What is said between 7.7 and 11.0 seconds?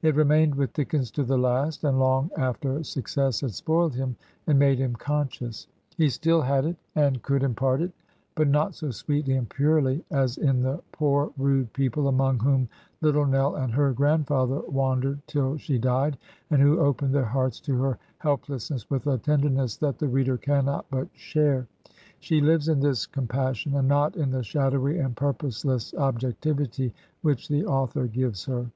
it, but not so sweetly and purely as in the